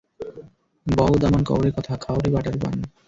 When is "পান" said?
2.61-2.75